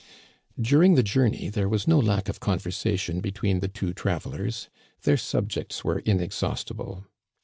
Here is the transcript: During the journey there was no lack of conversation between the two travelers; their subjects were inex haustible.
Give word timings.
During 0.59 0.95
the 0.95 1.03
journey 1.03 1.49
there 1.49 1.69
was 1.69 1.87
no 1.87 1.99
lack 1.99 2.27
of 2.27 2.39
conversation 2.39 3.19
between 3.19 3.59
the 3.59 3.67
two 3.67 3.93
travelers; 3.93 4.67
their 5.03 5.15
subjects 5.15 5.83
were 5.83 6.01
inex 6.01 6.41
haustible. 6.41 7.03